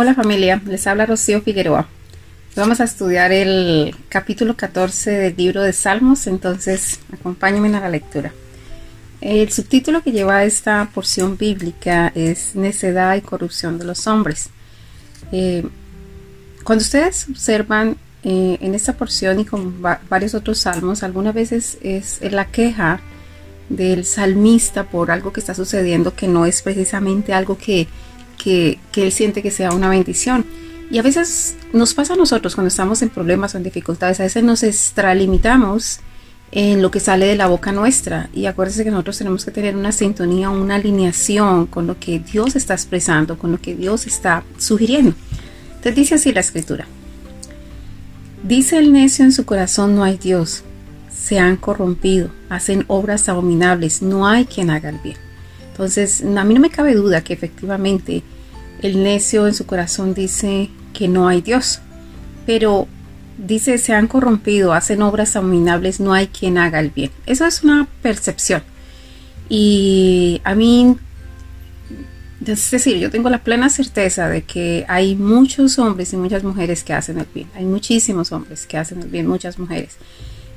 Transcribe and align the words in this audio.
Hola 0.00 0.14
familia, 0.14 0.62
les 0.64 0.86
habla 0.86 1.06
Rocío 1.06 1.42
Figueroa. 1.42 1.88
Vamos 2.54 2.80
a 2.80 2.84
estudiar 2.84 3.32
el 3.32 3.96
capítulo 4.08 4.56
14 4.56 5.10
del 5.10 5.36
libro 5.36 5.60
de 5.60 5.72
Salmos, 5.72 6.28
entonces 6.28 7.00
acompáñenme 7.12 7.76
a 7.76 7.80
la 7.80 7.88
lectura. 7.88 8.32
El 9.20 9.50
subtítulo 9.50 10.04
que 10.04 10.12
lleva 10.12 10.44
esta 10.44 10.88
porción 10.94 11.36
bíblica 11.36 12.12
es 12.14 12.54
Necedad 12.54 13.16
y 13.16 13.22
corrupción 13.22 13.76
de 13.76 13.86
los 13.86 14.06
hombres. 14.06 14.50
Eh, 15.32 15.66
cuando 16.62 16.82
ustedes 16.82 17.26
observan 17.28 17.96
eh, 18.22 18.56
en 18.60 18.76
esta 18.76 18.92
porción 18.92 19.40
y 19.40 19.46
con 19.46 19.82
varios 19.82 20.32
otros 20.36 20.60
salmos, 20.60 21.02
algunas 21.02 21.34
veces 21.34 21.76
es 21.82 22.20
la 22.22 22.44
queja 22.44 23.00
del 23.68 24.04
salmista 24.04 24.84
por 24.84 25.10
algo 25.10 25.32
que 25.32 25.40
está 25.40 25.54
sucediendo 25.54 26.14
que 26.14 26.28
no 26.28 26.46
es 26.46 26.62
precisamente 26.62 27.34
algo 27.34 27.58
que 27.58 27.88
que, 28.48 29.04
Él 29.04 29.12
siente 29.12 29.42
que 29.42 29.50
sea 29.50 29.72
una 29.72 29.88
bendición. 29.88 30.44
Y 30.90 30.98
a 30.98 31.02
veces 31.02 31.56
nos 31.72 31.92
pasa 31.92 32.14
a 32.14 32.16
nosotros 32.16 32.54
cuando 32.54 32.68
estamos 32.68 33.02
en 33.02 33.10
problemas 33.10 33.54
o 33.54 33.58
en 33.58 33.64
dificultades, 33.64 34.20
a 34.20 34.22
veces 34.22 34.42
nos 34.42 34.62
extralimitamos 34.62 36.00
en 36.50 36.80
lo 36.80 36.90
que 36.90 36.98
sale 36.98 37.26
de 37.26 37.36
la 37.36 37.46
boca 37.46 37.72
nuestra. 37.72 38.30
Y 38.32 38.46
acuérdense 38.46 38.84
que 38.84 38.90
nosotros 38.90 39.18
tenemos 39.18 39.44
que 39.44 39.50
tener 39.50 39.76
una 39.76 39.92
sintonía, 39.92 40.48
una 40.48 40.76
alineación 40.76 41.66
con 41.66 41.86
lo 41.86 41.98
que 41.98 42.20
Dios 42.20 42.56
está 42.56 42.72
expresando, 42.74 43.38
con 43.38 43.52
lo 43.52 43.60
que 43.60 43.74
Dios 43.74 44.06
está 44.06 44.44
sugiriendo. 44.56 45.14
Entonces 45.68 45.94
dice 45.94 46.14
así 46.14 46.32
la 46.32 46.40
escritura. 46.40 46.86
Dice 48.42 48.78
el 48.78 48.92
necio 48.92 49.24
en 49.24 49.32
su 49.32 49.44
corazón 49.44 49.94
no 49.94 50.04
hay 50.04 50.16
Dios. 50.16 50.64
Se 51.12 51.38
han 51.38 51.56
corrompido, 51.56 52.30
hacen 52.48 52.84
obras 52.86 53.28
abominables, 53.28 54.00
no 54.00 54.26
hay 54.26 54.46
quien 54.46 54.70
haga 54.70 54.88
el 54.88 54.98
bien. 54.98 55.16
Entonces, 55.72 56.24
a 56.24 56.44
mí 56.44 56.54
no 56.54 56.60
me 56.60 56.70
cabe 56.70 56.94
duda 56.94 57.22
que 57.22 57.32
efectivamente 57.32 58.24
el 58.82 59.02
necio 59.02 59.46
en 59.46 59.54
su 59.54 59.66
corazón 59.66 60.14
dice 60.14 60.70
que 60.92 61.08
no 61.08 61.28
hay 61.28 61.40
Dios, 61.40 61.80
pero 62.46 62.88
dice 63.38 63.78
se 63.78 63.94
han 63.94 64.08
corrompido, 64.08 64.72
hacen 64.72 65.02
obras 65.02 65.36
abominables, 65.36 66.00
no 66.00 66.12
hay 66.12 66.28
quien 66.28 66.58
haga 66.58 66.80
el 66.80 66.90
bien. 66.90 67.10
Eso 67.26 67.46
es 67.46 67.62
una 67.62 67.88
percepción. 68.02 68.62
Y 69.48 70.40
a 70.44 70.54
mí, 70.54 70.96
es 72.44 72.70
decir, 72.70 72.98
yo 72.98 73.10
tengo 73.10 73.30
la 73.30 73.42
plena 73.42 73.70
certeza 73.70 74.28
de 74.28 74.42
que 74.42 74.84
hay 74.88 75.14
muchos 75.14 75.78
hombres 75.78 76.12
y 76.12 76.16
muchas 76.16 76.44
mujeres 76.44 76.84
que 76.84 76.92
hacen 76.92 77.18
el 77.18 77.26
bien. 77.32 77.48
Hay 77.54 77.64
muchísimos 77.64 78.32
hombres 78.32 78.66
que 78.66 78.76
hacen 78.76 79.00
el 79.02 79.08
bien, 79.08 79.26
muchas 79.26 79.58
mujeres. 79.58 79.96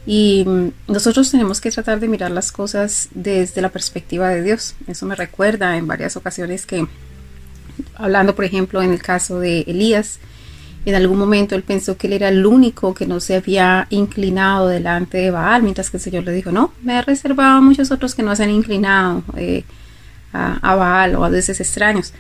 Y 0.06 0.44
mm, 0.46 0.92
nosotros 0.92 1.30
tenemos 1.32 1.62
que 1.62 1.72
tratar 1.72 2.00
de 2.00 2.08
mirar 2.08 2.32
las 2.32 2.52
cosas 2.52 3.10
desde 3.14 3.62
la 3.62 3.70
perspectiva 3.70 4.30
de 4.30 4.42
Dios. 4.44 4.76
Eso 4.88 5.06
me 5.06 5.16
recuerda 5.16 5.78
en 5.78 5.88
varias 5.88 6.18
ocasiones 6.18 6.66
que, 6.66 6.88
hablando 7.96 8.36
por 8.36 8.46
ejemplo 8.46 8.82
en 8.82 8.92
el 8.92 9.02
caso 9.02 9.40
de 9.40 9.62
Elías, 9.62 10.20
en 10.86 10.96
algún 10.96 11.20
momento 11.20 11.56
él 11.56 11.64
pensó 11.64 11.96
que 11.98 12.08
él 12.08 12.14
era 12.14 12.30
el 12.30 12.46
único 12.46 12.94
que 12.94 13.06
no 13.06 13.20
se 13.20 13.36
había 13.36 13.88
inclinado 13.92 14.68
delante 14.68 15.20
de 15.20 15.32
Baal, 15.32 15.62
mientras 15.62 15.90
que 15.90 15.98
el 15.98 16.04
Señor 16.04 16.24
le 16.24 16.32
dijo, 16.32 16.52
no, 16.52 16.74
me 16.82 16.98
he 16.98 17.02
reservado 17.02 17.58
a 17.58 17.62
muchos 17.62 17.92
otros 17.92 18.16
que 18.16 18.24
no 18.24 18.36
se 18.36 18.44
han 18.44 18.50
inclinado 18.50 19.24
eh, 19.38 19.64
a, 20.34 20.76
Baal 20.76 21.16
o 21.16 21.24
a 21.24 21.30
dioses 21.30 21.60
extraños. 21.60 22.14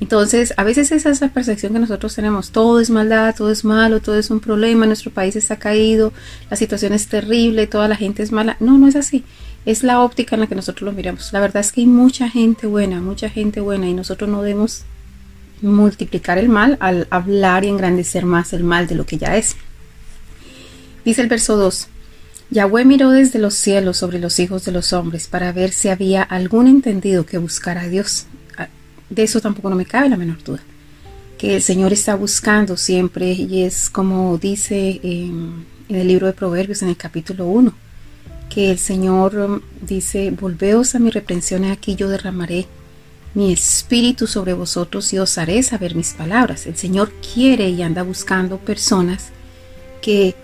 Entonces, 0.00 0.54
a 0.56 0.64
veces 0.64 0.90
esa 0.92 1.10
es 1.10 1.20
la 1.20 1.28
percepción 1.28 1.74
que 1.74 1.78
nosotros 1.78 2.14
tenemos. 2.14 2.50
Todo 2.50 2.80
es 2.80 2.88
maldad, 2.88 3.34
todo 3.36 3.50
es 3.50 3.64
malo, 3.64 4.00
todo 4.00 4.18
es 4.18 4.30
un 4.30 4.40
problema, 4.40 4.86
nuestro 4.86 5.10
país 5.10 5.36
está 5.36 5.56
caído, 5.56 6.12
la 6.48 6.56
situación 6.56 6.94
es 6.94 7.06
terrible, 7.06 7.66
toda 7.66 7.86
la 7.86 7.96
gente 7.96 8.22
es 8.22 8.32
mala. 8.32 8.56
No, 8.60 8.78
no 8.78 8.88
es 8.88 8.96
así. 8.96 9.24
Es 9.66 9.82
la 9.82 10.00
óptica 10.00 10.36
en 10.36 10.40
la 10.40 10.46
que 10.46 10.54
nosotros 10.54 10.86
lo 10.86 10.92
miramos. 10.92 11.34
La 11.34 11.40
verdad 11.40 11.60
es 11.60 11.70
que 11.70 11.82
hay 11.82 11.86
mucha 11.86 12.30
gente 12.30 12.66
buena, 12.66 13.00
mucha 13.02 13.28
gente 13.28 13.60
buena 13.60 13.88
y 13.88 13.94
nosotros 13.94 14.30
no 14.30 14.40
debemos 14.40 14.84
multiplicar 15.62 16.38
el 16.38 16.48
mal 16.48 16.76
al 16.80 17.06
hablar 17.10 17.64
y 17.64 17.68
engrandecer 17.68 18.24
más 18.24 18.52
el 18.52 18.64
mal 18.64 18.86
de 18.86 18.94
lo 18.94 19.06
que 19.06 19.18
ya 19.18 19.36
es. 19.36 19.56
Dice 21.04 21.22
el 21.22 21.28
verso 21.28 21.56
2. 21.56 21.88
Yahweh 22.50 22.84
miró 22.84 23.10
desde 23.10 23.38
los 23.38 23.54
cielos 23.54 23.96
sobre 23.96 24.18
los 24.18 24.38
hijos 24.40 24.64
de 24.64 24.72
los 24.72 24.92
hombres 24.92 25.28
para 25.28 25.52
ver 25.52 25.72
si 25.72 25.88
había 25.88 26.22
algún 26.22 26.66
entendido 26.66 27.24
que 27.24 27.38
buscara 27.38 27.82
a 27.82 27.88
Dios 27.88 28.26
de 29.10 29.24
eso 29.24 29.40
tampoco 29.40 29.68
no 29.68 29.76
me 29.76 29.84
cabe 29.84 30.08
la 30.08 30.16
menor 30.16 30.42
duda. 30.42 30.60
Que 31.36 31.56
el 31.56 31.62
Señor 31.62 31.92
está 31.92 32.14
buscando 32.14 32.76
siempre 32.76 33.32
y 33.32 33.64
es 33.64 33.90
como 33.90 34.38
dice 34.38 35.00
en, 35.02 35.66
el 35.88 36.08
libro 36.08 36.26
de 36.26 36.32
Proverbios 36.32 36.82
en 36.82 36.88
el 36.88 36.96
capítulo 36.96 37.46
1, 37.46 37.72
que 38.48 38.70
el 38.70 38.78
Señor 38.78 39.36
um, 39.36 39.60
dice, 39.82 40.30
volveos 40.30 40.94
a 40.94 40.98
mi 40.98 41.10
reprensiones, 41.10 41.72
aquí 41.72 41.96
yo 41.96 42.08
derramaré 42.08 42.66
mi 43.34 43.52
espíritu 43.52 44.26
sobre 44.26 44.54
vosotros 44.54 45.12
y 45.12 45.18
os 45.18 45.38
haré 45.38 45.62
saber 45.62 45.94
mis 45.94 46.14
palabras. 46.14 46.66
El 46.66 46.76
Señor 46.76 47.12
quiere 47.34 47.68
y 47.70 47.82
anda 47.82 48.02
buscando 48.02 48.58
personas 48.58 49.30
que, 50.02 50.34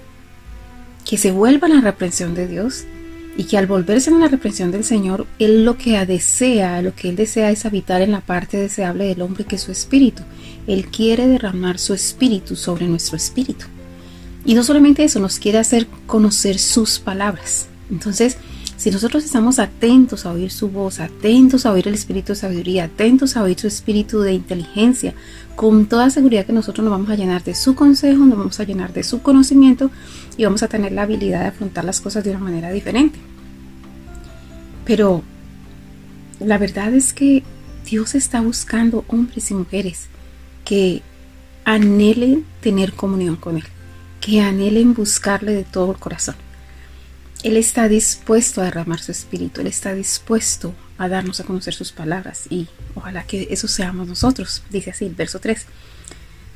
que 1.04 1.16
se 1.16 1.32
vuelvan 1.32 1.72
a 1.72 1.76
la 1.76 1.80
reprensión 1.80 2.34
de 2.34 2.46
Dios, 2.46 2.84
y 3.36 3.44
que 3.44 3.58
al 3.58 3.66
volverse 3.66 4.10
en 4.10 4.20
la 4.20 4.28
reprensión 4.28 4.70
del 4.70 4.84
Señor, 4.84 5.26
Él 5.38 5.64
lo 5.64 5.76
que 5.76 6.04
desea, 6.06 6.80
lo 6.80 6.94
que 6.94 7.10
Él 7.10 7.16
desea 7.16 7.50
es 7.50 7.66
habitar 7.66 8.00
en 8.00 8.12
la 8.12 8.22
parte 8.22 8.56
deseable 8.56 9.04
del 9.04 9.20
hombre 9.20 9.44
que 9.44 9.56
es 9.56 9.62
su 9.62 9.72
espíritu. 9.72 10.22
Él 10.66 10.86
quiere 10.86 11.26
derramar 11.26 11.78
su 11.78 11.92
espíritu 11.92 12.56
sobre 12.56 12.86
nuestro 12.86 13.16
espíritu. 13.16 13.66
Y 14.44 14.54
no 14.54 14.64
solamente 14.64 15.04
eso, 15.04 15.20
nos 15.20 15.38
quiere 15.38 15.58
hacer 15.58 15.86
conocer 16.06 16.58
sus 16.58 16.98
palabras. 16.98 17.66
Entonces, 17.90 18.38
si 18.76 18.90
nosotros 18.90 19.24
estamos 19.24 19.58
atentos 19.58 20.26
a 20.26 20.32
oír 20.32 20.50
su 20.50 20.68
voz, 20.68 21.00
atentos 21.00 21.64
a 21.64 21.72
oír 21.72 21.88
el 21.88 21.94
espíritu 21.94 22.32
de 22.32 22.36
sabiduría, 22.36 22.84
atentos 22.84 23.36
a 23.36 23.42
oír 23.42 23.58
su 23.58 23.66
espíritu 23.66 24.20
de 24.20 24.34
inteligencia, 24.34 25.14
con 25.54 25.86
toda 25.86 26.10
seguridad 26.10 26.44
que 26.44 26.52
nosotros 26.52 26.84
nos 26.84 26.90
vamos 26.90 27.08
a 27.10 27.16
llenar 27.16 27.42
de 27.42 27.54
su 27.54 27.74
consejo, 27.74 28.24
nos 28.26 28.38
vamos 28.38 28.60
a 28.60 28.64
llenar 28.64 28.92
de 28.92 29.02
su 29.02 29.22
conocimiento 29.22 29.90
y 30.36 30.44
vamos 30.44 30.62
a 30.62 30.68
tener 30.68 30.92
la 30.92 31.02
habilidad 31.02 31.40
de 31.40 31.46
afrontar 31.46 31.84
las 31.84 32.00
cosas 32.00 32.22
de 32.24 32.30
una 32.30 32.40
manera 32.40 32.70
diferente. 32.70 33.18
Pero 34.84 35.22
la 36.38 36.58
verdad 36.58 36.92
es 36.92 37.14
que 37.14 37.42
Dios 37.86 38.14
está 38.14 38.42
buscando 38.42 39.04
hombres 39.08 39.50
y 39.50 39.54
mujeres 39.54 40.08
que 40.64 41.02
anhelen 41.64 42.44
tener 42.60 42.92
comunión 42.92 43.36
con 43.36 43.56
Él, 43.56 43.64
que 44.20 44.40
anhelen 44.42 44.92
buscarle 44.92 45.52
de 45.52 45.64
todo 45.64 45.92
el 45.92 45.98
corazón. 45.98 46.34
Él 47.46 47.56
está 47.56 47.88
dispuesto 47.88 48.60
a 48.60 48.64
derramar 48.64 48.98
su 48.98 49.12
espíritu, 49.12 49.60
Él 49.60 49.68
está 49.68 49.94
dispuesto 49.94 50.74
a 50.98 51.08
darnos 51.08 51.38
a 51.38 51.44
conocer 51.44 51.74
sus 51.74 51.92
palabras 51.92 52.46
y 52.50 52.66
ojalá 52.96 53.22
que 53.22 53.46
eso 53.52 53.68
seamos 53.68 54.08
nosotros. 54.08 54.64
Dice 54.68 54.90
así 54.90 55.04
el 55.04 55.14
verso 55.14 55.38
3. 55.38 55.64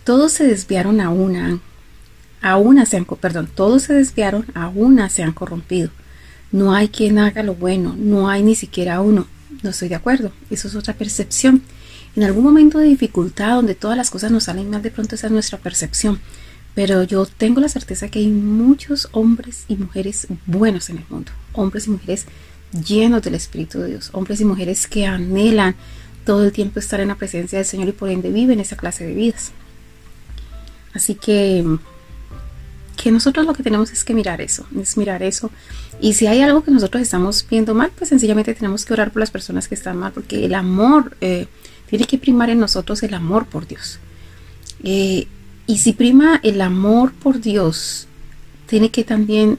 Todos 0.03 0.33
se 0.33 0.49
desviaron 0.49 1.01
a 1.01 1.11
una, 1.11 1.61
a 2.43 2.57
una 2.57 2.87
se 2.87 2.97
han, 2.97 3.05
perdón, 3.05 3.49
todos 3.55 3.85
se 3.85 3.95
desviaron, 3.95 4.47
a 4.53 4.67
una 4.67 5.09
se 5.11 5.23
han 5.23 5.31
corrompido. 5.31 5.91
No 6.51 6.75
hay 6.75 6.89
quien 6.89 7.21
haga 7.21 7.45
lo 7.45 7.55
bueno, 7.55 7.95
no 7.97 8.29
hay 8.29 8.43
ni 8.43 8.57
siquiera 8.57 9.01
uno. 9.01 9.29
No 9.63 9.71
estoy 9.71 9.91
de 9.91 9.95
acuerdo, 9.95 10.33
eso 10.51 10.67
es 10.67 10.75
otra 10.75 10.95
percepción. 10.95 11.63
En 12.17 12.25
algún 12.25 12.43
momento 12.43 12.79
de 12.79 12.89
dificultad 12.89 13.55
donde 13.55 13.77
todas 13.77 13.97
las 13.97 14.11
cosas 14.11 14.33
nos 14.33 14.43
salen 14.43 14.69
mal, 14.69 14.83
de 14.83 14.91
pronto 14.91 15.15
esa 15.15 15.29
es 15.29 15.33
nuestra 15.33 15.59
percepción. 15.59 16.21
Pero 16.75 17.03
yo 17.03 17.27
tengo 17.27 17.61
la 17.61 17.69
certeza 17.69 18.09
que 18.09 18.21
hay 18.21 18.29
muchos 18.29 19.09
hombres 19.13 19.65
y 19.69 19.77
mujeres 19.77 20.29
buenos 20.47 20.89
en 20.91 20.99
el 20.99 21.05
mundo, 21.09 21.33
hombres 21.53 21.87
y 21.87 21.91
mujeres 21.91 22.27
llenos 22.87 23.23
del 23.23 23.35
Espíritu 23.35 23.81
de 23.81 23.89
Dios, 23.89 24.11
hombres 24.13 24.41
y 24.41 24.45
mujeres 24.45 24.87
que 24.87 25.07
anhelan 25.07 25.75
todo 26.25 26.45
el 26.45 26.53
tiempo 26.53 26.79
estar 26.79 27.01
en 27.01 27.09
la 27.09 27.17
presencia 27.17 27.59
del 27.59 27.67
Señor 27.67 27.89
y 27.89 27.93
por 27.93 28.09
ende 28.09 28.31
viven 28.31 28.61
esa 28.61 28.77
clase 28.77 29.05
de 29.07 29.15
vidas. 29.15 29.53
Así 30.95 31.15
que 31.15 31.65
que 33.03 33.11
nosotros 33.11 33.47
lo 33.47 33.55
que 33.55 33.63
tenemos 33.63 33.91
es 33.93 34.05
que 34.05 34.13
mirar 34.13 34.43
eso, 34.43 34.67
es 34.79 34.99
mirar 34.99 35.23
eso. 35.23 35.51
Y 36.03 36.13
si 36.13 36.27
hay 36.27 36.43
algo 36.43 36.63
que 36.63 36.71
nosotros 36.71 37.03
estamos 37.03 37.47
viendo 37.49 37.75
mal, 37.75 37.91
pues 37.97 38.11
sencillamente 38.11 38.55
tenemos 38.55 38.85
que 38.85 38.93
orar 38.93 39.11
por 39.11 39.21
las 39.21 39.31
personas 39.31 39.69
que 39.69 39.75
están 39.75 39.97
mal, 39.97 40.13
porque 40.13 40.45
el 40.45 40.55
amor, 40.55 41.17
eh, 41.23 41.47
tiene 41.89 42.05
que 42.05 42.19
primar 42.19 42.51
en 42.51 42.61
nosotros 42.61 43.03
el 43.03 43.15
amor 43.15 43.47
por 43.47 43.67
Dios. 43.67 43.99
Eh, 44.85 45.27
y 45.71 45.79
si 45.79 45.93
prima 45.93 46.41
el 46.43 46.63
amor 46.63 47.13
por 47.13 47.41
Dios, 47.41 48.09
tiene 48.67 48.91
que 48.91 49.05
también 49.05 49.57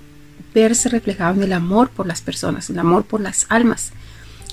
verse 0.54 0.90
reflejado 0.90 1.36
en 1.36 1.44
el 1.44 1.54
amor 1.54 1.90
por 1.90 2.06
las 2.06 2.20
personas, 2.20 2.70
el 2.70 2.80
amor 2.80 3.06
por 3.06 3.22
las 3.22 3.46
almas. 3.48 3.94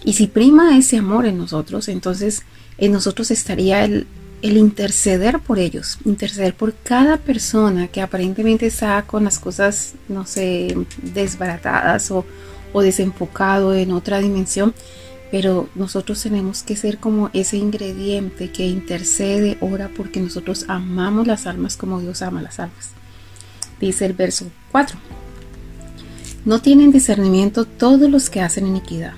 Y 0.04 0.12
si 0.12 0.28
prima 0.28 0.78
ese 0.78 0.98
amor 0.98 1.26
en 1.26 1.36
nosotros, 1.36 1.88
entonces 1.88 2.44
en 2.78 2.92
nosotros 2.92 3.32
estaría 3.32 3.84
el, 3.84 4.06
interceder 4.40 5.40
por 5.40 5.58
ellos, 5.58 5.98
interceder 6.04 6.54
por 6.54 6.74
cada 6.74 7.16
persona 7.16 7.88
que 7.88 8.02
aparentemente 8.02 8.66
está 8.66 9.02
con 9.02 9.24
las 9.24 9.40
cosas, 9.40 9.94
no 10.08 10.26
sé, 10.26 10.76
desbaratadas 11.02 12.12
o, 12.12 12.24
o 12.72 12.82
desenfocado 12.82 13.74
en 13.74 13.90
otra 13.90 14.20
dimensión, 14.20 14.74
pero 15.30 15.68
nosotros 15.74 16.22
tenemos 16.22 16.62
que 16.62 16.76
ser 16.76 16.98
como 16.98 17.30
ese 17.32 17.56
ingrediente 17.56 18.50
que 18.50 18.66
intercede, 18.66 19.58
ora, 19.60 19.90
porque 19.94 20.20
nosotros 20.20 20.64
amamos 20.68 21.26
las 21.26 21.46
almas 21.46 21.76
como 21.76 22.00
Dios 22.00 22.22
ama 22.22 22.42
las 22.42 22.60
almas. 22.60 22.90
Dice 23.80 24.06
el 24.06 24.14
verso 24.14 24.50
4. 24.72 24.98
No 26.44 26.60
tienen 26.60 26.92
discernimiento 26.92 27.64
todos 27.66 28.10
los 28.10 28.30
que 28.30 28.40
hacen 28.40 28.66
iniquidad, 28.66 29.12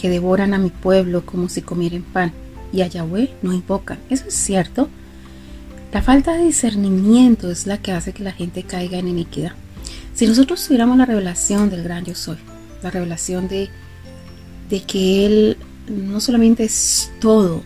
que 0.00 0.08
devoran 0.08 0.54
a 0.54 0.58
mi 0.58 0.70
pueblo 0.70 1.26
como 1.26 1.48
si 1.48 1.62
comieran 1.62 2.02
pan 2.02 2.32
y 2.72 2.82
a 2.82 2.86
Yahweh 2.86 3.30
no 3.42 3.52
invocan. 3.52 3.98
Eso 4.08 4.26
es 4.28 4.34
cierto. 4.34 4.88
La 5.92 6.02
falta 6.02 6.34
de 6.34 6.44
discernimiento 6.44 7.50
es 7.50 7.66
la 7.66 7.78
que 7.78 7.92
hace 7.92 8.12
que 8.12 8.22
la 8.22 8.32
gente 8.32 8.62
caiga 8.62 8.98
en 8.98 9.08
iniquidad. 9.08 9.52
Si 10.14 10.26
nosotros 10.26 10.64
tuviéramos 10.64 10.96
la 10.96 11.06
revelación 11.06 11.70
del 11.70 11.82
gran 11.82 12.04
yo 12.04 12.14
soy, 12.14 12.36
la 12.82 12.90
revelación 12.90 13.48
de, 13.48 13.68
de 14.70 14.82
que 14.82 15.26
Él 15.26 15.56
no 15.88 16.20
solamente 16.20 16.64
es 16.64 17.10
todo, 17.20 17.62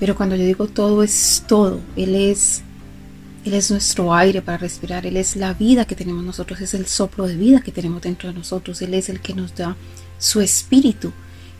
pero 0.00 0.16
cuando 0.16 0.34
yo 0.34 0.44
digo 0.44 0.66
todo 0.66 1.02
es 1.02 1.44
todo, 1.46 1.80
Él 1.94 2.14
es, 2.14 2.62
Él 3.44 3.52
es 3.54 3.70
nuestro 3.70 4.14
aire 4.14 4.40
para 4.40 4.58
respirar, 4.58 5.06
Él 5.06 5.18
es 5.18 5.36
la 5.36 5.52
vida 5.52 5.84
que 5.84 5.94
tenemos 5.94 6.24
nosotros, 6.24 6.60
es 6.62 6.72
el 6.72 6.86
soplo 6.86 7.26
de 7.26 7.36
vida 7.36 7.60
que 7.60 7.70
tenemos 7.70 8.00
dentro 8.00 8.30
de 8.30 8.34
nosotros, 8.34 8.80
Él 8.80 8.94
es 8.94 9.10
el 9.10 9.20
que 9.20 9.34
nos 9.34 9.54
da 9.54 9.76
su 10.18 10.40
espíritu, 10.40 11.12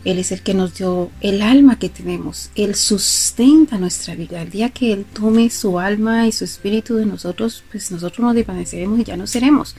Él 0.03 0.17
es 0.17 0.31
el 0.31 0.41
que 0.41 0.55
nos 0.55 0.73
dio 0.73 1.11
el 1.21 1.43
alma 1.43 1.77
que 1.77 1.89
tenemos, 1.89 2.49
Él 2.55 2.73
sustenta 2.73 3.77
nuestra 3.77 4.15
vida. 4.15 4.41
El 4.41 4.49
día 4.49 4.69
que 4.69 4.91
Él 4.91 5.05
tome 5.13 5.51
su 5.51 5.79
alma 5.79 6.27
y 6.27 6.31
su 6.31 6.45
espíritu 6.45 6.95
de 6.95 7.05
nosotros, 7.05 7.63
pues 7.71 7.91
nosotros 7.91 8.25
nos 8.25 8.35
desvaneceremos 8.35 8.99
y 8.99 9.03
ya 9.03 9.17
no 9.17 9.27
seremos. 9.27 9.75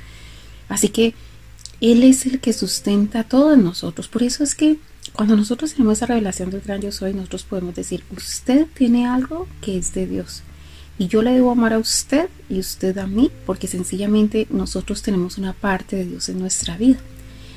Así 0.68 0.88
que 0.88 1.14
Él 1.82 2.04
es 2.04 2.26
el 2.26 2.38
que 2.38 2.52
sustenta 2.52 3.24
todo 3.24 3.54
en 3.54 3.64
nosotros. 3.64 4.06
Por 4.06 4.22
eso 4.22 4.44
es 4.44 4.54
que 4.54 4.78
cuando 5.14 5.36
nosotros 5.36 5.72
tenemos 5.72 5.98
esa 5.98 6.06
revelación 6.06 6.50
del 6.50 6.60
gran 6.60 6.80
yo 6.80 6.92
soy, 6.92 7.12
nosotros 7.12 7.42
podemos 7.42 7.74
decir, 7.74 8.04
usted 8.16 8.68
tiene 8.72 9.08
algo 9.08 9.48
que 9.60 9.76
es 9.76 9.92
de 9.92 10.06
Dios. 10.06 10.44
Y 10.96 11.08
yo 11.08 11.22
le 11.22 11.32
debo 11.32 11.50
amar 11.50 11.72
a 11.72 11.78
usted 11.78 12.28
y 12.48 12.60
usted 12.60 12.96
a 12.98 13.08
mí, 13.08 13.32
porque 13.44 13.66
sencillamente 13.66 14.46
nosotros 14.48 15.02
tenemos 15.02 15.38
una 15.38 15.54
parte 15.54 15.96
de 15.96 16.04
Dios 16.04 16.28
en 16.28 16.38
nuestra 16.38 16.76
vida. 16.76 17.00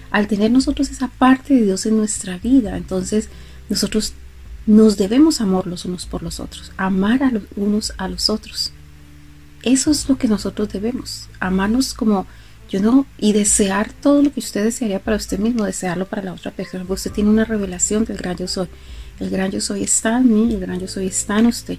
Al 0.09 0.27
tener 0.27 0.49
nosotros 0.49 0.89
esa 0.89 1.09
parte 1.09 1.53
de 1.53 1.61
Dios 1.61 1.85
en 1.85 1.95
nuestra 1.95 2.39
vida, 2.39 2.77
entonces 2.77 3.29
nosotros 3.69 4.13
nos 4.65 4.97
debemos 4.97 5.39
amar 5.39 5.67
los 5.67 5.85
unos 5.85 6.07
por 6.07 6.23
los 6.23 6.39
otros, 6.39 6.71
amar 6.77 7.21
a 7.21 7.29
los 7.29 7.43
unos 7.55 7.93
a 7.97 8.07
los 8.07 8.31
otros. 8.31 8.71
Eso 9.61 9.91
es 9.91 10.09
lo 10.09 10.17
que 10.17 10.27
nosotros 10.27 10.69
debemos, 10.69 11.29
amarnos 11.39 11.93
como 11.93 12.25
yo 12.69 12.81
no, 12.81 13.05
y 13.17 13.33
desear 13.33 13.91
todo 13.93 14.21
lo 14.21 14.31
que 14.31 14.39
usted 14.39 14.63
desearía 14.63 14.99
para 14.99 15.17
usted 15.17 15.39
mismo, 15.39 15.65
desearlo 15.65 16.05
para 16.05 16.23
la 16.23 16.33
otra 16.33 16.51
persona, 16.51 16.85
usted 16.87 17.11
tiene 17.11 17.29
una 17.29 17.45
revelación 17.45 18.05
del 18.05 18.17
gran 18.17 18.35
yo 18.37 18.47
soy. 18.47 18.67
El 19.19 19.29
gran 19.29 19.51
yo 19.51 19.61
soy 19.61 19.83
está 19.83 20.17
en 20.17 20.33
mí, 20.33 20.53
el 20.53 20.59
gran 20.59 20.79
yo 20.79 20.87
soy 20.87 21.07
está 21.07 21.39
en 21.39 21.47
usted. 21.47 21.77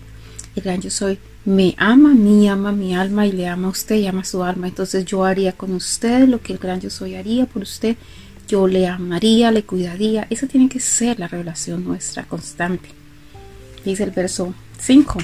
El 0.54 0.62
gran 0.62 0.80
yo 0.80 0.90
soy 0.90 1.18
me 1.44 1.74
ama 1.78 2.14
mí, 2.14 2.48
ama 2.48 2.72
mi 2.72 2.94
alma 2.94 3.26
y 3.26 3.32
le 3.32 3.46
ama 3.46 3.68
a 3.68 3.70
usted 3.70 3.96
y 3.96 4.06
ama 4.06 4.24
su 4.24 4.42
alma. 4.42 4.68
Entonces 4.68 5.04
yo 5.04 5.24
haría 5.24 5.52
con 5.52 5.72
usted 5.72 6.26
lo 6.28 6.40
que 6.40 6.52
el 6.52 6.58
gran 6.58 6.80
yo 6.80 6.90
soy 6.90 7.14
haría 7.14 7.46
por 7.46 7.62
usted. 7.62 7.96
Yo 8.48 8.66
le 8.66 8.86
amaría, 8.86 9.50
le 9.50 9.64
cuidaría. 9.64 10.26
Esa 10.30 10.46
tiene 10.46 10.68
que 10.68 10.80
ser 10.80 11.18
la 11.18 11.28
revelación 11.28 11.84
nuestra 11.84 12.24
constante. 12.24 12.88
Dice 13.84 14.04
el 14.04 14.10
verso 14.10 14.54
5. 14.80 15.18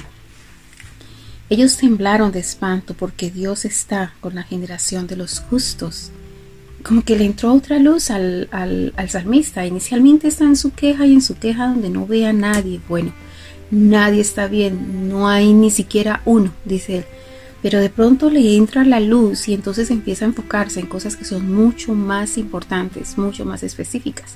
Ellos 1.49 1.77
temblaron 1.77 2.31
de 2.31 2.39
espanto 2.39 2.93
porque 2.93 3.29
Dios 3.29 3.65
está 3.65 4.13
con 4.21 4.35
la 4.35 4.43
generación 4.43 5.07
de 5.07 5.17
los 5.17 5.39
justos. 5.39 6.11
Como 6.83 7.03
que 7.03 7.17
le 7.17 7.25
entró 7.25 7.53
otra 7.53 7.79
luz 7.79 8.11
al, 8.11 8.49
al, 8.51 9.09
salmista. 9.09 9.65
Inicialmente 9.65 10.27
está 10.27 10.45
en 10.45 10.55
su 10.55 10.71
queja 10.73 11.05
y 11.05 11.13
en 11.13 11.21
su 11.21 11.35
queja 11.37 11.67
donde 11.67 11.89
no 11.89 12.07
ve 12.07 12.25
a 12.25 12.33
nadie. 12.33 12.79
Bueno, 12.87 13.13
nadie 13.71 14.21
está 14.21 14.47
bien, 14.47 15.09
no 15.09 15.27
hay 15.27 15.53
ni 15.53 15.69
siquiera 15.69 16.21
uno, 16.25 16.53
dice 16.65 16.97
él. 16.99 17.05
Pero 17.61 17.79
de 17.79 17.89
pronto 17.89 18.29
le 18.29 18.57
entra 18.57 18.83
la 18.83 18.99
luz 18.99 19.47
y 19.47 19.53
entonces 19.53 19.89
empieza 19.89 20.25
a 20.25 20.29
enfocarse 20.29 20.81
en 20.81 20.87
cosas 20.87 21.15
que 21.15 21.23
son 21.23 21.53
mucho 21.53 21.93
más 21.93 22.37
importantes, 22.37 23.17
mucho 23.17 23.45
más 23.45 23.63
específicas. 23.63 24.35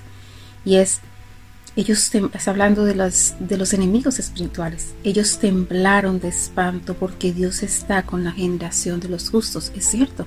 Y 0.64 0.76
es 0.76 1.02
ellos, 1.78 2.10
está 2.34 2.50
hablando 2.52 2.86
de 2.86 2.96
los, 2.96 3.36
de 3.40 3.56
los 3.56 3.72
enemigos 3.72 4.18
espirituales. 4.18 4.96
Ellos 5.04 5.38
temblaron 5.38 6.20
de 6.20 6.30
espanto 6.30 6.96
porque 6.96 7.32
Dios 7.32 7.62
está 7.62 8.02
con 8.02 8.24
la 8.24 8.32
generación 8.32 9.00
de 9.00 9.10
los 9.10 9.30
justos. 9.30 9.72
Es 9.76 9.86
cierto. 9.86 10.26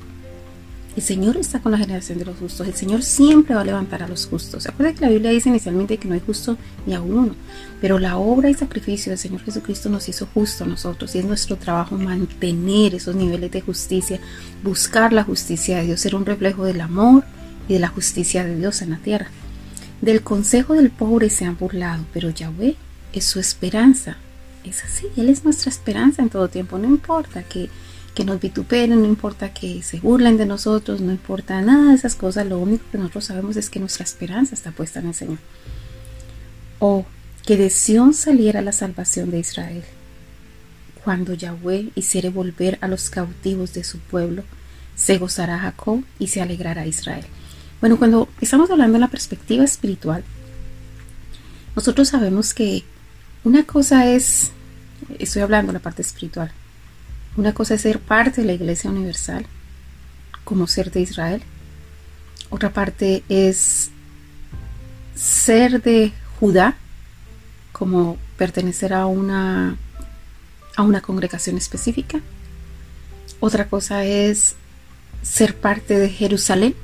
El 0.96 1.02
Señor 1.02 1.36
está 1.36 1.60
con 1.60 1.72
la 1.72 1.78
generación 1.78 2.18
de 2.18 2.24
los 2.24 2.38
justos. 2.38 2.68
El 2.68 2.74
Señor 2.74 3.02
siempre 3.02 3.56
va 3.56 3.62
a 3.62 3.64
levantar 3.64 4.00
a 4.00 4.06
los 4.06 4.26
justos. 4.26 4.62
¿Se 4.62 4.72
que 4.72 5.00
la 5.00 5.08
Biblia 5.08 5.32
dice 5.32 5.48
inicialmente 5.48 5.98
que 5.98 6.06
no 6.06 6.14
hay 6.14 6.22
justo 6.24 6.56
ni 6.86 6.94
a 6.94 7.00
uno? 7.00 7.34
Pero 7.80 7.98
la 7.98 8.16
obra 8.16 8.48
y 8.48 8.54
sacrificio 8.54 9.10
del 9.10 9.18
Señor 9.18 9.40
Jesucristo 9.40 9.88
nos 9.88 10.08
hizo 10.08 10.28
justo 10.32 10.62
a 10.62 10.68
nosotros. 10.68 11.16
Y 11.16 11.18
es 11.18 11.24
nuestro 11.24 11.56
trabajo 11.56 11.96
mantener 11.96 12.94
esos 12.94 13.16
niveles 13.16 13.50
de 13.50 13.60
justicia, 13.60 14.20
buscar 14.62 15.12
la 15.12 15.24
justicia 15.24 15.78
de 15.78 15.86
Dios, 15.86 16.00
ser 16.00 16.14
un 16.14 16.26
reflejo 16.26 16.64
del 16.64 16.80
amor 16.80 17.24
y 17.68 17.72
de 17.72 17.80
la 17.80 17.88
justicia 17.88 18.44
de 18.44 18.56
Dios 18.56 18.82
en 18.82 18.90
la 18.90 18.98
tierra. 18.98 19.30
Del 20.00 20.22
consejo 20.22 20.74
del 20.74 20.90
pobre 20.90 21.28
se 21.28 21.44
han 21.44 21.58
burlado, 21.58 22.04
pero 22.12 22.30
Yahweh 22.30 22.76
es 23.12 23.24
su 23.24 23.38
esperanza. 23.38 24.16
Es 24.64 24.82
así, 24.82 25.06
Él 25.16 25.28
es 25.28 25.44
nuestra 25.44 25.70
esperanza 25.70 26.22
en 26.22 26.30
todo 26.30 26.48
tiempo. 26.48 26.78
No 26.78 26.88
importa 26.88 27.42
que, 27.42 27.68
que 28.14 28.24
nos 28.24 28.40
vituperen, 28.40 29.00
no 29.00 29.06
importa 29.06 29.52
que 29.52 29.82
se 29.82 30.00
burlen 30.00 30.38
de 30.38 30.46
nosotros, 30.46 31.00
no 31.00 31.12
importa 31.12 31.60
nada 31.60 31.90
de 31.90 31.96
esas 31.96 32.14
cosas. 32.14 32.46
Lo 32.46 32.58
único 32.58 32.84
que 32.90 32.98
nosotros 32.98 33.26
sabemos 33.26 33.56
es 33.56 33.68
que 33.68 33.80
nuestra 33.80 34.04
esperanza 34.04 34.54
está 34.54 34.70
puesta 34.70 35.00
en 35.00 35.08
el 35.08 35.14
Señor. 35.14 35.38
O 36.78 37.04
que 37.44 37.56
de 37.56 37.68
Sión 37.68 38.14
saliera 38.14 38.62
la 38.62 38.72
salvación 38.72 39.30
de 39.30 39.40
Israel. 39.40 39.84
Cuando 41.04 41.34
Yahweh 41.34 41.90
hiciere 41.94 42.30
volver 42.30 42.78
a 42.80 42.88
los 42.88 43.10
cautivos 43.10 43.74
de 43.74 43.84
su 43.84 43.98
pueblo, 43.98 44.44
se 44.94 45.18
gozará 45.18 45.58
Jacob 45.58 46.04
y 46.18 46.28
se 46.28 46.42
alegrará 46.42 46.86
Israel. 46.86 47.24
Bueno, 47.80 47.98
cuando 47.98 48.28
estamos 48.42 48.70
hablando 48.70 48.94
de 48.94 49.00
la 49.00 49.08
perspectiva 49.08 49.64
espiritual, 49.64 50.22
nosotros 51.74 52.08
sabemos 52.08 52.52
que 52.52 52.84
una 53.42 53.64
cosa 53.64 54.06
es, 54.06 54.52
estoy 55.18 55.40
hablando 55.40 55.72
de 55.72 55.78
la 55.78 55.82
parte 55.82 56.02
espiritual, 56.02 56.52
una 57.38 57.54
cosa 57.54 57.74
es 57.74 57.80
ser 57.80 57.98
parte 57.98 58.42
de 58.42 58.46
la 58.46 58.52
Iglesia 58.52 58.90
Universal, 58.90 59.46
como 60.44 60.66
ser 60.66 60.90
de 60.90 61.00
Israel. 61.00 61.42
Otra 62.50 62.70
parte 62.70 63.22
es 63.30 63.90
ser 65.14 65.80
de 65.80 66.12
Judá, 66.38 66.76
como 67.72 68.18
pertenecer 68.36 68.92
a 68.92 69.06
una, 69.06 69.78
a 70.76 70.82
una 70.82 71.00
congregación 71.00 71.56
específica. 71.56 72.20
Otra 73.38 73.68
cosa 73.68 74.04
es 74.04 74.56
ser 75.22 75.56
parte 75.56 75.98
de 75.98 76.10
Jerusalén, 76.10 76.74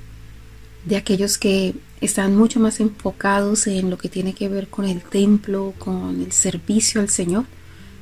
de 0.86 0.96
aquellos 0.96 1.36
que 1.36 1.74
están 2.00 2.36
mucho 2.36 2.60
más 2.60 2.80
enfocados 2.80 3.66
en 3.66 3.90
lo 3.90 3.98
que 3.98 4.08
tiene 4.08 4.32
que 4.32 4.48
ver 4.48 4.68
con 4.68 4.84
el 4.84 5.02
templo, 5.02 5.74
con 5.78 6.22
el 6.22 6.32
servicio 6.32 7.00
al 7.00 7.10
Señor, 7.10 7.44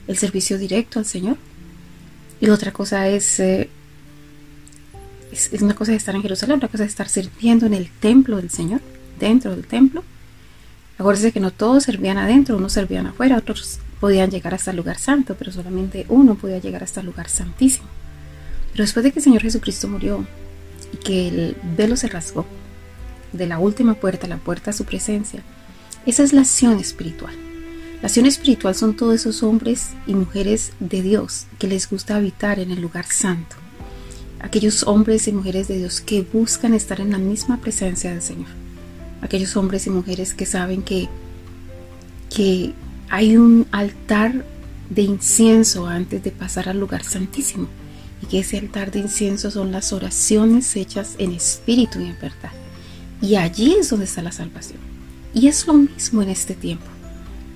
el 0.06 0.18
servicio 0.18 0.58
directo 0.58 0.98
al 0.98 1.06
Señor. 1.06 1.38
Y 2.40 2.50
otra 2.50 2.72
cosa 2.72 3.08
es, 3.08 3.40
eh, 3.40 3.70
es, 5.32 5.50
una 5.62 5.74
cosa 5.74 5.92
de 5.92 5.96
estar 5.96 6.14
en 6.14 6.22
Jerusalén, 6.22 6.56
otra 6.56 6.68
cosa 6.68 6.84
es 6.84 6.90
estar 6.90 7.08
sirviendo 7.08 7.64
en 7.64 7.72
el 7.72 7.88
templo 7.88 8.36
del 8.36 8.50
Señor, 8.50 8.82
dentro 9.18 9.52
del 9.52 9.66
templo. 9.66 10.04
Acuérdense 10.98 11.32
que 11.32 11.40
no 11.40 11.50
todos 11.52 11.84
servían 11.84 12.18
adentro, 12.18 12.58
unos 12.58 12.74
servían 12.74 13.06
afuera, 13.06 13.38
otros 13.38 13.78
podían 13.98 14.30
llegar 14.30 14.52
hasta 14.52 14.72
el 14.72 14.76
lugar 14.76 14.98
santo, 14.98 15.36
pero 15.38 15.50
solamente 15.50 16.04
uno 16.10 16.34
podía 16.34 16.58
llegar 16.58 16.84
hasta 16.84 17.00
el 17.00 17.06
lugar 17.06 17.30
santísimo. 17.30 17.88
Pero 18.72 18.84
después 18.84 19.04
de 19.04 19.12
que 19.12 19.20
el 19.20 19.24
Señor 19.24 19.42
Jesucristo 19.42 19.88
murió 19.88 20.26
y 20.92 20.96
que 20.98 21.28
el 21.28 21.56
velo 21.76 21.96
se 21.96 22.08
rasgó, 22.08 22.44
de 23.34 23.46
la 23.46 23.58
última 23.58 23.94
puerta, 23.94 24.26
la 24.26 24.38
puerta 24.38 24.70
a 24.70 24.72
su 24.72 24.84
presencia. 24.84 25.42
Esa 26.06 26.22
es 26.22 26.32
la 26.32 26.42
acción 26.42 26.78
espiritual. 26.78 27.34
La 28.00 28.08
acción 28.08 28.26
espiritual 28.26 28.74
son 28.74 28.96
todos 28.96 29.14
esos 29.14 29.42
hombres 29.42 29.90
y 30.06 30.14
mujeres 30.14 30.72
de 30.78 31.02
Dios 31.02 31.46
que 31.58 31.66
les 31.66 31.88
gusta 31.88 32.16
habitar 32.16 32.58
en 32.58 32.70
el 32.70 32.80
lugar 32.80 33.06
santo. 33.06 33.56
Aquellos 34.40 34.84
hombres 34.84 35.26
y 35.26 35.32
mujeres 35.32 35.68
de 35.68 35.78
Dios 35.78 36.00
que 36.00 36.22
buscan 36.22 36.74
estar 36.74 37.00
en 37.00 37.12
la 37.12 37.18
misma 37.18 37.60
presencia 37.60 38.10
del 38.10 38.22
Señor. 38.22 38.48
Aquellos 39.22 39.56
hombres 39.56 39.86
y 39.86 39.90
mujeres 39.90 40.34
que 40.34 40.44
saben 40.44 40.82
que, 40.82 41.08
que 42.34 42.74
hay 43.08 43.36
un 43.36 43.66
altar 43.72 44.44
de 44.90 45.02
incienso 45.02 45.86
antes 45.86 46.22
de 46.22 46.30
pasar 46.30 46.68
al 46.68 46.78
lugar 46.78 47.04
santísimo 47.04 47.68
y 48.22 48.26
que 48.26 48.40
ese 48.40 48.58
altar 48.58 48.90
de 48.90 48.98
incienso 48.98 49.50
son 49.50 49.72
las 49.72 49.92
oraciones 49.94 50.76
hechas 50.76 51.14
en 51.18 51.32
espíritu 51.32 52.00
y 52.00 52.08
en 52.08 52.18
verdad. 52.20 52.52
Y 53.24 53.36
allí 53.36 53.76
es 53.80 53.88
donde 53.88 54.04
está 54.04 54.20
la 54.20 54.32
salvación. 54.32 54.78
Y 55.32 55.48
es 55.48 55.66
lo 55.66 55.72
mismo 55.72 56.20
en 56.20 56.28
este 56.28 56.54
tiempo. 56.54 56.84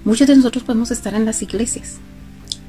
Muchos 0.02 0.26
de 0.26 0.34
nosotros 0.34 0.64
podemos 0.64 0.90
estar 0.90 1.12
en 1.12 1.26
las 1.26 1.42
iglesias. 1.42 1.96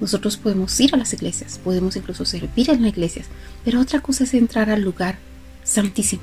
Nosotros 0.01 0.35
podemos 0.35 0.77
ir 0.81 0.93
a 0.93 0.97
las 0.97 1.13
iglesias, 1.13 1.61
podemos 1.63 1.95
incluso 1.95 2.25
servir 2.25 2.69
en 2.69 2.81
las 2.81 2.91
iglesias, 2.91 3.27
pero 3.63 3.79
otra 3.79 4.01
cosa 4.01 4.25
es 4.25 4.33
entrar 4.33 4.69
al 4.69 4.81
lugar 4.81 5.17
santísimo. 5.63 6.21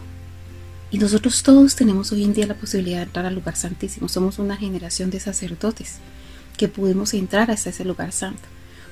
Y 0.90 0.99
nosotros 0.99 1.42
todos 1.42 1.76
tenemos 1.76 2.12
hoy 2.12 2.25
en 2.25 2.35
día 2.35 2.47
la 2.47 2.54
posibilidad 2.54 2.99
de 2.99 3.04
entrar 3.04 3.25
al 3.25 3.35
lugar 3.35 3.56
santísimo. 3.56 4.09
Somos 4.11 4.38
una 4.38 4.59
generación 4.59 5.09
de 5.09 5.21
sacerdotes 5.21 5.97
que 6.59 6.68
podemos 6.68 7.14
entrar 7.14 7.50
hasta 7.50 7.71
ese 7.71 7.87
lugar 7.87 8.12
santo. 8.12 8.42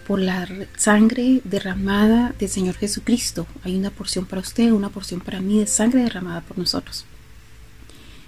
Por 0.07 0.21
la 0.21 0.49
sangre 0.79 1.43
derramada 1.45 2.35
del 2.39 2.49
Señor 2.49 2.77
Jesucristo. 2.77 3.47
Hay 3.63 3.77
una 3.77 3.91
porción 3.91 4.25
para 4.25 4.41
usted, 4.41 4.73
una 4.73 4.89
porción 4.89 5.21
para 5.21 5.43
mí 5.43 5.59
de 5.59 5.67
sangre 5.67 6.03
derramada 6.03 6.41
por 6.41 6.57
nosotros. 6.57 7.05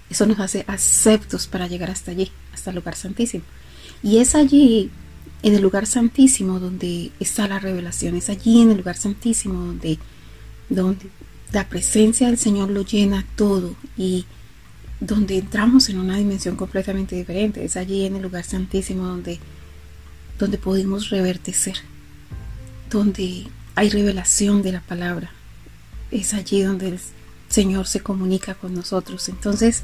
Eso 0.09 0.25
nos 0.25 0.39
hace 0.39 0.63
aceptos 0.67 1.47
para 1.47 1.67
llegar 1.67 1.91
hasta 1.91 2.11
allí, 2.11 2.31
hasta 2.53 2.69
el 2.69 2.77
lugar 2.77 2.95
santísimo. 2.95 3.43
Y 4.03 4.19
es 4.19 4.35
allí 4.35 4.89
en 5.43 5.55
el 5.55 5.61
lugar 5.61 5.85
santísimo 5.85 6.59
donde 6.59 7.11
está 7.19 7.47
la 7.47 7.59
revelación, 7.59 8.15
es 8.15 8.29
allí 8.29 8.61
en 8.61 8.71
el 8.71 8.77
lugar 8.77 8.97
santísimo 8.97 9.59
donde, 9.59 9.99
donde 10.69 11.07
la 11.51 11.67
presencia 11.67 12.27
del 12.27 12.37
Señor 12.37 12.69
lo 12.69 12.83
llena 12.83 13.25
todo 13.35 13.75
y 13.97 14.25
donde 14.99 15.37
entramos 15.37 15.89
en 15.89 15.99
una 15.99 16.17
dimensión 16.17 16.55
completamente 16.55 17.15
diferente, 17.15 17.63
es 17.63 17.77
allí 17.77 18.05
en 18.05 18.15
el 18.15 18.23
lugar 18.23 18.43
santísimo 18.43 19.05
donde, 19.05 19.39
donde 20.39 20.57
podemos 20.57 21.09
revertecer, 21.09 21.75
donde 22.89 23.47
hay 23.75 23.89
revelación 23.89 24.63
de 24.63 24.71
la 24.71 24.81
palabra, 24.81 25.31
es 26.09 26.33
allí 26.33 26.61
donde 26.63 26.97
Señor 27.49 27.87
se 27.87 28.01
comunica 28.01 28.55
con 28.55 28.73
nosotros. 28.73 29.29
Entonces, 29.29 29.83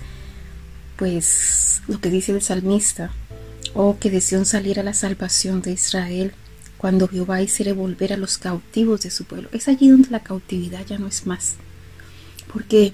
pues 0.98 1.82
lo 1.88 2.00
que 2.00 2.10
dice 2.10 2.32
el 2.32 2.41
salmista, 2.41 3.12
Oh, 3.75 3.98
que 4.00 4.12
deseó 4.12 4.46
salir 4.46 4.79
a 4.79 4.84
la 4.84 4.93
salvación 4.93 5.62
de 5.63 5.72
Israel 5.72 6.34
cuando 6.77 7.08
Jehová 7.08 7.41
hiciera 7.41 7.74
volver 7.74 8.13
a 8.13 8.17
los 8.17 8.38
cautivos 8.38 9.01
de 9.01 9.10
su 9.10 9.25
pueblo. 9.25 9.50
Es 9.51 9.67
allí 9.67 9.89
donde 9.89 10.12
la 10.12 10.22
cautividad 10.22 10.86
ya 10.86 11.00
no 11.00 11.08
es 11.08 11.25
más. 11.25 11.55
Porque 12.51 12.93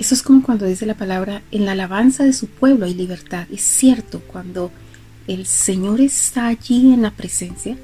eso 0.00 0.14
es 0.14 0.22
como 0.22 0.42
cuando 0.42 0.66
dice 0.66 0.86
la 0.86 0.96
palabra, 0.96 1.42
en 1.52 1.66
la 1.66 1.72
alabanza 1.72 2.24
de 2.24 2.32
su 2.32 2.48
pueblo 2.48 2.84
hay 2.84 2.94
libertad. 2.94 3.46
Es 3.52 3.62
cierto, 3.62 4.20
cuando 4.20 4.72
el 5.28 5.46
Señor 5.46 6.00
está 6.00 6.48
allí 6.48 6.92
en 6.92 7.02
la 7.02 7.12
presencia, 7.12 7.76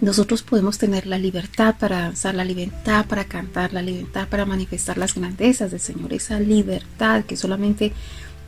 nosotros 0.00 0.42
podemos 0.42 0.78
tener 0.78 1.06
la 1.06 1.18
libertad 1.18 1.76
para 1.78 2.00
danzar, 2.00 2.34
la 2.34 2.44
libertad 2.44 3.06
para 3.06 3.24
cantar, 3.24 3.72
la 3.72 3.82
libertad 3.82 4.28
para 4.28 4.44
manifestar 4.44 4.98
las 4.98 5.14
grandezas 5.14 5.70
del 5.70 5.80
Señor, 5.80 6.12
esa 6.12 6.38
libertad 6.38 7.24
que 7.24 7.36
solamente 7.36 7.92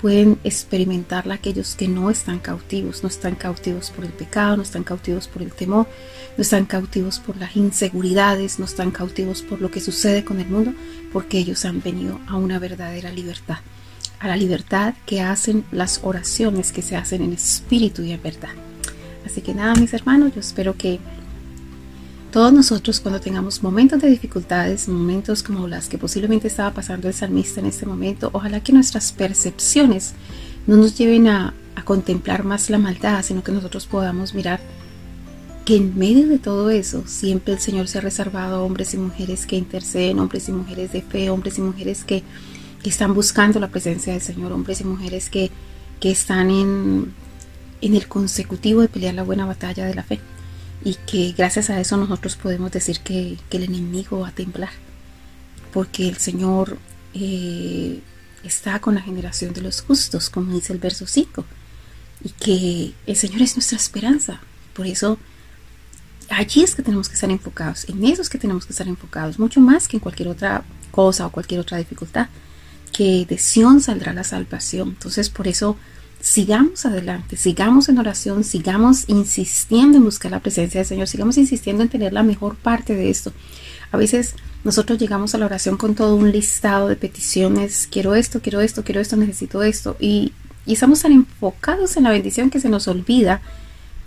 pueden 0.00 0.38
experimentarla 0.44 1.34
aquellos 1.34 1.74
que 1.74 1.88
no 1.88 2.10
están 2.10 2.38
cautivos, 2.38 3.02
no 3.02 3.08
están 3.08 3.34
cautivos 3.34 3.90
por 3.90 4.04
el 4.04 4.12
pecado, 4.12 4.56
no 4.56 4.62
están 4.62 4.84
cautivos 4.84 5.26
por 5.26 5.42
el 5.42 5.52
temor, 5.52 5.88
no 6.36 6.42
están 6.42 6.66
cautivos 6.66 7.18
por 7.18 7.36
las 7.36 7.56
inseguridades, 7.56 8.58
no 8.58 8.64
están 8.64 8.90
cautivos 8.90 9.42
por 9.42 9.60
lo 9.60 9.70
que 9.70 9.80
sucede 9.80 10.24
con 10.24 10.40
el 10.40 10.48
mundo, 10.48 10.72
porque 11.12 11.38
ellos 11.38 11.64
han 11.64 11.82
venido 11.82 12.20
a 12.28 12.36
una 12.36 12.58
verdadera 12.58 13.10
libertad, 13.10 13.58
a 14.20 14.28
la 14.28 14.36
libertad 14.36 14.94
que 15.04 15.20
hacen 15.20 15.64
las 15.72 16.00
oraciones 16.04 16.72
que 16.72 16.82
se 16.82 16.96
hacen 16.96 17.22
en 17.22 17.32
espíritu 17.32 18.02
y 18.02 18.12
en 18.12 18.22
verdad. 18.22 18.52
Así 19.26 19.40
que 19.40 19.54
nada, 19.54 19.74
mis 19.74 19.92
hermanos, 19.94 20.32
yo 20.34 20.40
espero 20.40 20.76
que 20.76 21.00
todos 22.30 22.52
nosotros 22.52 23.00
cuando 23.00 23.20
tengamos 23.20 23.62
momentos 23.62 24.00
de 24.00 24.08
dificultades, 24.08 24.88
momentos 24.88 25.42
como 25.42 25.66
las 25.66 25.88
que 25.88 25.98
posiblemente 25.98 26.48
estaba 26.48 26.74
pasando 26.74 27.08
el 27.08 27.14
salmista 27.14 27.60
en 27.60 27.66
este 27.66 27.86
momento, 27.86 28.30
ojalá 28.32 28.62
que 28.62 28.72
nuestras 28.72 29.12
percepciones 29.12 30.14
no 30.66 30.76
nos 30.76 30.96
lleven 30.96 31.28
a, 31.28 31.54
contemplar 31.84 32.42
más 32.42 32.70
la 32.70 32.76
maldad, 32.76 33.22
sino 33.22 33.44
que 33.44 33.52
nosotros 33.52 33.86
podamos 33.86 34.34
mirar 34.34 34.58
que 35.64 35.76
en 35.76 35.96
medio 35.96 36.26
de 36.26 36.40
todo 36.40 36.70
eso 36.70 37.04
siempre 37.06 37.54
el 37.54 37.60
Señor 37.60 37.86
se 37.86 37.98
ha 37.98 38.00
reservado 38.00 38.56
a 38.56 38.62
hombres 38.62 38.94
y 38.94 38.96
mujeres 38.98 39.46
que 39.46 39.56
interceden, 39.56 40.18
hombres 40.18 40.48
y 40.48 40.52
mujeres 40.52 40.92
de 40.92 41.02
fe, 41.02 41.30
hombres 41.30 41.56
y 41.58 41.62
mujeres 41.62 42.02
que, 42.02 42.24
están 42.82 43.14
buscando 43.14 43.60
la 43.60 43.68
presencia 43.68 44.14
del 44.14 44.22
Señor, 44.22 44.50
hombres 44.50 44.80
y 44.80 44.84
mujeres 44.84 45.30
que, 45.30 45.50
están 46.02 46.50
en 46.50 47.14
el 47.80 48.08
consecutivo 48.08 48.80
de 48.80 48.88
pelear 48.88 49.14
la 49.14 49.22
buena 49.22 49.46
batalla 49.46 49.86
de 49.86 49.94
la 49.94 50.02
fe 50.02 50.18
y 50.84 50.94
que 50.94 51.34
gracias 51.36 51.70
a 51.70 51.80
eso 51.80 51.96
nosotros 51.96 52.36
podemos 52.36 52.70
decir 52.70 53.00
que, 53.00 53.38
el 53.50 53.62
enemigo 53.64 54.20
va 54.20 54.28
a 54.28 54.34
temblar, 54.34 54.70
porque 55.72 56.08
el 56.08 56.16
Señor 56.18 56.78
eh, 57.14 58.00
está 58.44 58.80
con 58.80 58.94
la 58.94 59.02
generación 59.02 59.52
de 59.52 59.62
los 59.62 59.82
justos, 59.82 60.30
como 60.30 60.52
dice 60.52 60.72
el 60.72 60.78
verso 60.78 61.06
5, 61.06 61.44
y 62.24 62.28
que 62.30 62.94
el 63.06 63.16
Señor 63.16 63.42
es 63.42 63.56
nuestra 63.56 63.76
esperanza. 63.76 64.40
Por 64.74 64.86
eso, 64.86 65.18
allí 66.28 66.62
es 66.62 66.74
que 66.74 66.82
tenemos 66.82 67.08
que 67.08 67.14
estar 67.14 67.30
enfocados, 67.30 67.88
en 67.88 68.04
eso 68.04 68.22
es 68.22 68.28
que 68.28 68.38
tenemos 68.38 68.64
que 68.64 68.72
estar 68.72 68.86
enfocados, 68.86 69.38
mucho 69.38 69.60
más 69.60 69.88
que 69.88 69.96
en 69.96 70.00
cualquier 70.00 70.28
otra 70.28 70.64
cosa 70.90 71.26
o 71.26 71.32
cualquier 71.32 71.60
otra 71.60 71.78
dificultad, 71.78 72.28
que 72.92 73.26
de 73.26 73.38
Sion 73.38 73.80
saldrá 73.80 74.12
la 74.12 74.24
salvación. 74.24 74.90
Entonces, 74.90 75.30
por 75.30 75.46
eso 75.46 75.76
sigamos 76.20 76.84
adelante, 76.84 77.36
sigamos 77.36 77.88
en 77.88 77.98
oración, 77.98 78.44
sigamos 78.44 79.08
insistiendo 79.08 79.98
en 79.98 80.04
buscar 80.04 80.30
la 80.30 80.40
presencia 80.40 80.80
del 80.80 80.86
Señor, 80.86 81.08
sigamos 81.08 81.38
insistiendo 81.38 81.82
en 81.82 81.88
tener 81.88 82.12
la 82.12 82.22
mejor 82.22 82.56
parte 82.56 82.94
de 82.94 83.10
esto. 83.10 83.32
A 83.92 83.96
veces 83.96 84.34
nosotros 84.64 84.98
llegamos 84.98 85.34
a 85.34 85.38
la 85.38 85.46
oración 85.46 85.76
con 85.76 85.94
todo 85.94 86.16
un 86.16 86.32
listado 86.32 86.88
de 86.88 86.96
peticiones, 86.96 87.88
quiero 87.90 88.14
esto, 88.14 88.40
quiero 88.40 88.60
esto, 88.60 88.82
quiero 88.84 89.00
esto, 89.00 89.16
necesito 89.16 89.62
esto, 89.62 89.96
y, 90.00 90.32
y 90.66 90.74
estamos 90.74 91.00
tan 91.02 91.12
enfocados 91.12 91.96
en 91.96 92.04
la 92.04 92.10
bendición 92.10 92.50
que 92.50 92.60
se 92.60 92.68
nos 92.68 92.88
olvida 92.88 93.40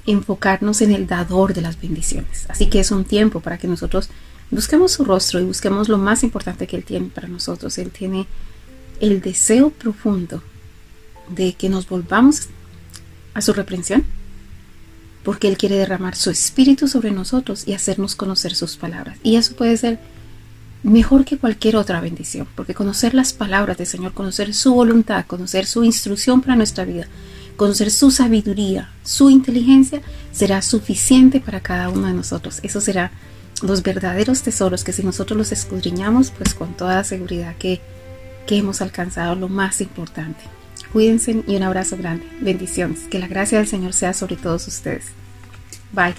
enfocarnos 0.05 0.81
en 0.81 0.91
el 0.91 1.07
dador 1.07 1.53
de 1.53 1.61
las 1.61 1.79
bendiciones. 1.79 2.45
Así 2.49 2.67
que 2.67 2.79
es 2.79 2.91
un 2.91 3.05
tiempo 3.05 3.39
para 3.39 3.57
que 3.57 3.67
nosotros 3.67 4.09
busquemos 4.49 4.91
su 4.91 5.05
rostro 5.05 5.39
y 5.39 5.45
busquemos 5.45 5.89
lo 5.89 5.97
más 5.97 6.23
importante 6.23 6.67
que 6.67 6.75
Él 6.75 6.83
tiene 6.83 7.07
para 7.07 7.27
nosotros. 7.27 7.77
Él 7.77 7.91
tiene 7.91 8.27
el 8.99 9.21
deseo 9.21 9.69
profundo 9.69 10.43
de 11.33 11.53
que 11.53 11.69
nos 11.69 11.87
volvamos 11.87 12.49
a 13.33 13.41
su 13.41 13.53
reprensión, 13.53 14.03
porque 15.23 15.47
Él 15.47 15.57
quiere 15.57 15.75
derramar 15.75 16.15
su 16.15 16.29
espíritu 16.29 16.87
sobre 16.87 17.11
nosotros 17.11 17.67
y 17.67 17.73
hacernos 17.73 18.15
conocer 18.15 18.55
sus 18.55 18.77
palabras. 18.77 19.17
Y 19.23 19.35
eso 19.35 19.55
puede 19.55 19.77
ser 19.77 19.99
mejor 20.83 21.25
que 21.25 21.37
cualquier 21.37 21.75
otra 21.75 22.01
bendición, 22.01 22.47
porque 22.55 22.73
conocer 22.73 23.13
las 23.13 23.33
palabras 23.33 23.77
del 23.77 23.87
Señor, 23.87 24.13
conocer 24.13 24.53
su 24.53 24.73
voluntad, 24.73 25.25
conocer 25.25 25.65
su 25.65 25.83
instrucción 25.83 26.41
para 26.41 26.55
nuestra 26.55 26.85
vida, 26.85 27.07
conocer 27.55 27.91
su 27.91 28.09
sabiduría, 28.09 28.91
su 29.03 29.29
inteligencia, 29.29 30.01
será 30.31 30.61
suficiente 30.61 31.39
para 31.39 31.59
cada 31.59 31.89
uno 31.89 32.07
de 32.07 32.13
nosotros. 32.13 32.59
Eso 32.63 32.81
será 32.81 33.11
los 33.61 33.83
verdaderos 33.83 34.41
tesoros 34.41 34.83
que 34.83 34.93
si 34.93 35.03
nosotros 35.03 35.37
los 35.37 35.51
escudriñamos, 35.51 36.31
pues 36.31 36.55
con 36.55 36.75
toda 36.75 37.03
seguridad 37.03 37.55
que, 37.57 37.79
que 38.47 38.57
hemos 38.57 38.81
alcanzado 38.81 39.35
lo 39.35 39.49
más 39.49 39.81
importante. 39.81 40.41
Cuídense 40.91 41.43
y 41.47 41.55
un 41.55 41.63
abrazo 41.63 41.97
grande. 41.97 42.25
Bendiciones. 42.41 43.01
Que 43.09 43.19
la 43.19 43.27
gracia 43.27 43.57
del 43.57 43.67
Señor 43.67 43.93
sea 43.93 44.13
sobre 44.13 44.35
todos 44.35 44.67
ustedes. 44.67 45.05
Bye. 45.93 46.15